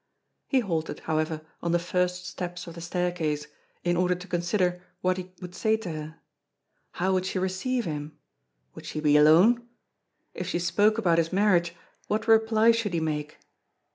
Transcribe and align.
He 0.47 0.61
halted, 0.61 1.01
however, 1.01 1.41
on 1.61 1.73
the 1.73 1.77
first 1.77 2.25
steps 2.25 2.65
of 2.65 2.73
the 2.73 2.81
staircase 2.81 3.45
in 3.83 3.95
order 3.95 4.15
to 4.15 4.27
consider 4.27 4.81
what 5.01 5.17
he 5.17 5.31
would 5.41 5.53
say 5.53 5.77
to 5.77 5.91
her. 5.91 6.15
How 6.93 7.13
would 7.13 7.27
she 7.27 7.37
receive 7.37 7.85
him? 7.85 8.17
Would 8.73 8.87
she 8.87 8.99
be 8.99 9.15
alone? 9.15 9.67
If 10.33 10.47
she 10.47 10.57
spoke 10.57 10.97
about 10.97 11.19
his 11.19 11.31
marriage, 11.31 11.75
what 12.07 12.27
reply 12.27 12.71
should 12.71 12.95
he 12.95 12.99
make? 12.99 13.37